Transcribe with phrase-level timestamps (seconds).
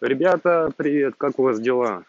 [0.00, 2.04] Ребята, привет, как у вас дела?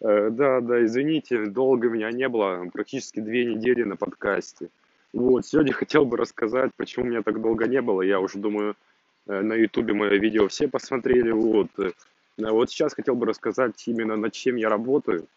[0.00, 4.68] Э, да, да, извините, долго меня не было, практически две недели на подкасте.
[5.12, 8.02] Вот, сегодня хотел бы рассказать, почему меня так долго не было.
[8.02, 8.74] Я уже думаю,
[9.28, 11.68] э, на ютубе мое видео все посмотрели, вот.
[11.78, 11.92] Э,
[12.36, 15.28] вот сейчас хотел бы рассказать именно над чем я работаю.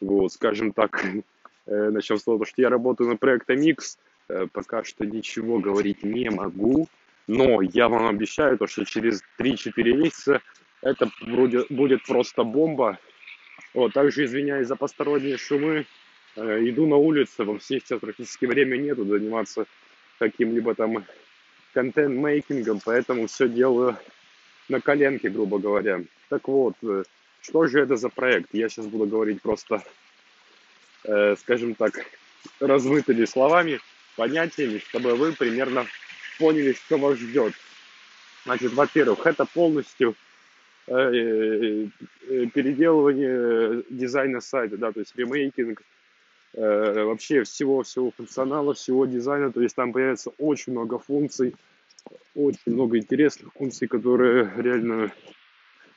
[0.00, 1.00] Вот, скажем так,
[1.66, 3.98] начнем с того, что я работаю на проекте Mix,
[4.52, 6.88] пока что ничего говорить не могу,
[7.28, 10.40] но я вам обещаю, то, что через 3-4 месяца
[10.86, 12.98] это вроде будет просто бомба.
[13.74, 15.86] Вот, также извиняюсь за посторонние шумы.
[16.36, 19.66] Э, иду на улицу, во всех сейчас практически время нету заниматься
[20.18, 21.04] каким-либо там
[21.74, 23.96] контент-мейкингом, поэтому все делаю
[24.68, 26.02] на коленке, грубо говоря.
[26.28, 27.02] Так вот, э,
[27.42, 28.50] что же это за проект?
[28.52, 29.82] Я сейчас буду говорить просто,
[31.04, 31.94] э, скажем так,
[32.60, 33.80] размытыми словами,
[34.16, 35.86] понятиями, чтобы вы примерно
[36.38, 37.54] поняли, что вас ждет.
[38.44, 40.14] Значит, во-первых, это полностью
[40.86, 45.82] переделывание дизайна сайта, да, то есть ремейкинг
[46.54, 51.54] вообще всего-всего функционала, всего дизайна, то есть там появится очень много функций,
[52.34, 55.12] очень много интересных функций, которые реально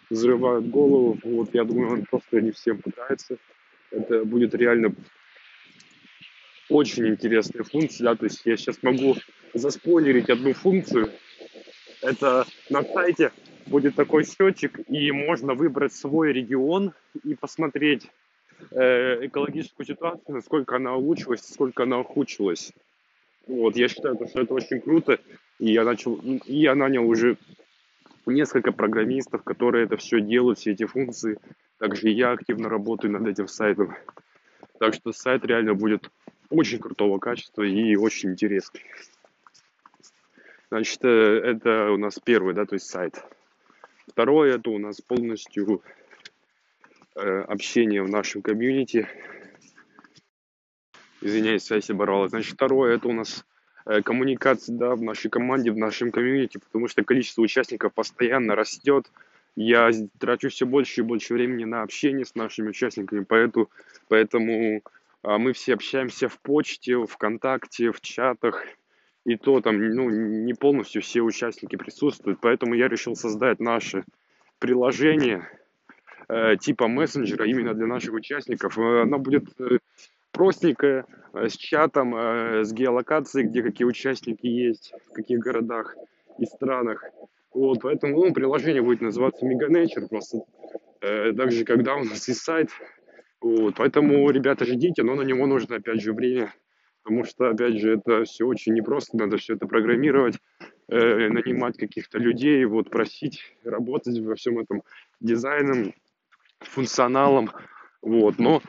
[0.09, 1.17] взрывают голову.
[1.23, 3.37] Вот я думаю, он просто не всем понравится.
[3.91, 4.93] Это будет реально
[6.67, 9.15] очень интересная функция, да, то есть я сейчас могу
[9.53, 11.11] заспойлерить одну функцию.
[12.01, 13.31] Это на сайте
[13.69, 18.09] будет такой счетчик, и можно выбрать свой регион и посмотреть
[18.71, 22.73] э, экологическую ситуацию, насколько она улучшилась, сколько она ухудшилась.
[23.47, 25.19] Вот, я считаю, что это очень круто,
[25.59, 27.37] и я начал, и я нанял уже
[28.25, 31.39] несколько программистов, которые это все делают, все эти функции.
[31.79, 33.95] Также я активно работаю над этим сайтом.
[34.79, 36.09] Так что сайт реально будет
[36.49, 38.81] очень крутого качества и очень интересный.
[40.69, 43.23] Значит, э, это у нас первый, да, то есть сайт.
[44.09, 45.83] Второе, это у нас полностью
[47.15, 49.07] э, общение в нашем комьюнити.
[51.21, 52.31] Извиняюсь, связь оборвалась.
[52.31, 53.45] Значит, второе, это у нас
[53.85, 59.11] э, коммуникация да, в нашей команде, в нашем комьюнити, потому что количество участников постоянно растет.
[59.55, 63.69] Я трачу все больше и больше времени на общение с нашими участниками, поэтому,
[64.07, 64.81] поэтому
[65.21, 68.65] а, мы все общаемся в почте, ВКонтакте, в чатах–
[69.29, 74.03] и то там ну, не полностью все участники присутствуют, поэтому я решил создать наше
[74.59, 75.47] приложение
[76.27, 78.77] э, типа мессенджера именно для наших участников.
[78.77, 79.77] Э, оно будет э,
[80.31, 82.15] простенькое, э, с чатом,
[82.63, 85.95] с геолокацией, где какие участники есть, в каких городах
[86.39, 87.03] и странах.
[87.53, 90.39] Вот, поэтому ну, приложение будет называться Megaнаture просто.
[91.01, 92.69] Э, также, когда у нас есть сайт.
[93.41, 96.53] Вот, поэтому, ребята, ждите, но на него нужно, опять же, время
[97.09, 100.37] потому что, опять же, это все очень непросто, надо все это программировать,
[100.89, 104.83] э, нанимать каких-то людей, вот просить работать во всем этом
[105.19, 105.95] дизайном,
[106.59, 107.49] функционалом,
[108.03, 108.61] вот, но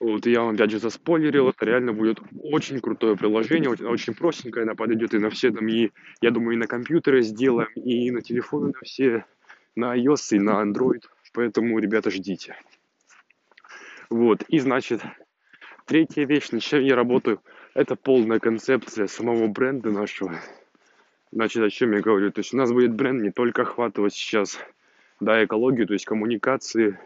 [0.00, 4.74] вот я вам опять же заспойлерил, это реально будет очень крутое приложение, очень, простенькое, она
[4.74, 8.72] подойдет и на все там, и я думаю, и на компьютеры сделаем, и на телефоны
[8.72, 9.24] на все,
[9.76, 12.56] на iOS и на Android, поэтому, ребята, ждите.
[14.08, 15.02] Вот, и значит,
[15.90, 17.42] третья вещь, над чем я работаю–
[17.74, 20.38] это полная концепция самого бренда нашего.
[21.32, 22.30] Значит, о чем я говорю?
[22.30, 24.56] То есть у нас будет бренд не только охватывать сейчас,
[25.18, 26.96] да, экологию, то есть коммуникации,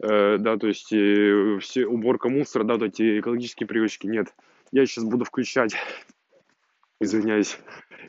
[0.00, 4.08] э, да, то есть э, все, уборка мусора, да, эти экологические привычки.
[4.08, 4.34] Нет,
[4.72, 5.76] я сейчас буду включать,
[7.00, 7.56] извиняюсь,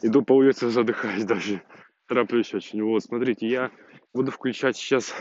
[0.01, 1.61] иду по улице, задыхаюсь даже,
[2.07, 2.81] тороплюсь очень.
[2.81, 3.69] Вот, смотрите, я
[4.15, 5.13] буду включать сейчас,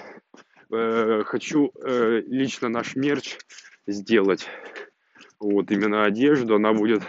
[0.72, 3.36] э, хочу э, лично наш мерч
[3.87, 4.47] сделать.
[5.41, 7.03] Вот именно одежду, она будет,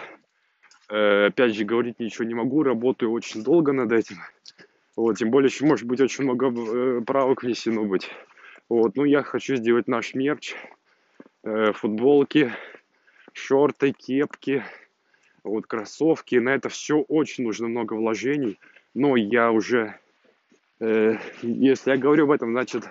[0.90, 4.16] э, опять же, говорить ничего не могу, работаю очень долго над этим,
[4.94, 8.10] вот, тем более еще может быть очень много э, правок внесено быть,
[8.68, 10.54] вот, ну я хочу сделать наш мерч,
[11.44, 12.52] э, футболки,
[13.32, 14.64] шорты, кепки,
[15.44, 18.58] вот, кроссовки, на это все очень нужно много вложений,
[18.92, 19.98] но я уже,
[20.80, 22.84] э, если я говорю об этом, значит,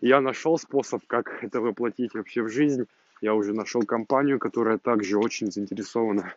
[0.00, 2.86] я нашел способ, как это воплотить вообще в жизнь,
[3.20, 6.34] я уже нашел компанию, которая также очень заинтересована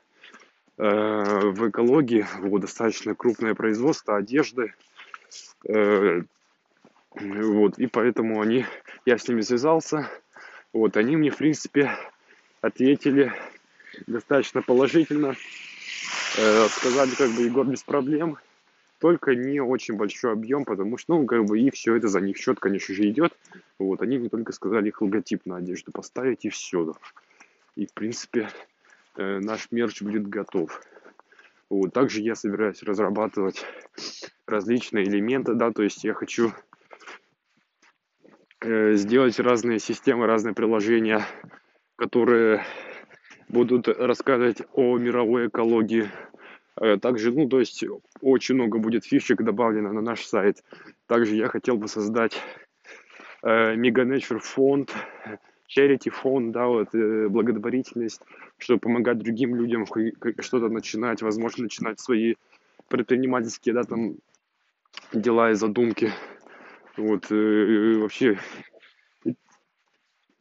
[0.77, 2.25] э, в экологии.
[2.39, 4.73] Вот достаточно крупное производство одежды.
[5.67, 6.21] Э,
[7.15, 8.65] вот, и поэтому они,
[9.05, 10.09] я с ними связался.
[10.73, 11.91] Вот, они мне, в принципе,
[12.59, 13.31] ответили
[14.07, 15.35] достаточно положительно.
[16.37, 18.37] Э, сказали, как бы, Егор, без проблем
[19.03, 22.37] только не очень большой объем, потому что, ну, как бы, и все это за них
[22.37, 23.37] счет, конечно же, идет.
[23.77, 26.95] Вот, они мне только сказали их логотип на одежду поставить, и все.
[27.75, 28.47] И, в принципе,
[29.17, 30.81] э, наш мерч будет готов.
[31.69, 33.65] Вот, также я собираюсь разрабатывать
[34.47, 36.53] различные элементы, да, то есть я хочу
[38.61, 41.25] э, сделать разные системы, разные приложения,
[41.97, 42.63] которые
[43.49, 46.09] будут рассказывать о мировой экологии.
[46.81, 47.83] Э, также, ну, то есть
[48.21, 50.63] очень много будет фишек добавлено на наш сайт.
[51.07, 52.41] Также я хотел бы создать
[53.43, 54.93] э, Mega Nature фонд,
[55.69, 58.21] charity фонд, да, вот, э, благотворительность,
[58.57, 59.85] чтобы помогать другим людям
[60.39, 62.35] что-то начинать, возможно, начинать свои
[62.87, 64.15] предпринимательские, да, там,
[65.13, 66.11] дела и задумки.
[66.97, 68.39] Вот, э, вообще,
[69.25, 69.35] и,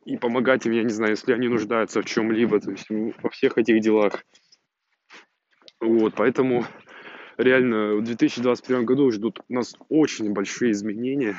[0.05, 2.87] и помогать им, я не знаю, если они нуждаются в чем-либо, то есть
[3.23, 4.25] во всех этих делах.
[5.83, 6.65] Вот, поэтому
[7.37, 11.35] реально в 2021 году ждут нас очень большие изменения.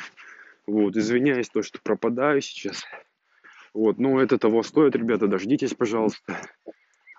[0.67, 2.83] Вот, извиняюсь, то, что пропадаю сейчас.
[3.73, 6.41] Вот, но это того стоит, ребята, дождитесь, пожалуйста.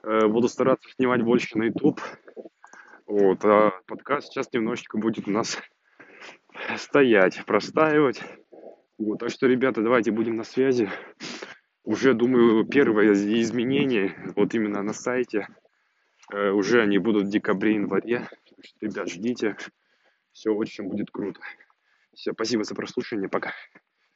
[0.02, 1.98] Э, буду стараться снимать больше на YouTube.
[3.06, 5.58] Вот, а подкаст сейчас немножечко будет у нас
[6.76, 8.22] стоять, простаивать.
[8.98, 10.90] Вот, так что, ребята, давайте будем на связи.
[11.84, 15.48] Уже, думаю, первые изменения, вот именно на сайте,
[16.32, 18.28] уже они будут в декабре-январе.
[18.80, 19.56] Ребят, ждите.
[20.32, 21.40] Все очень будет круто.
[22.14, 23.28] Все, спасибо за прослушивание.
[23.28, 23.52] Пока.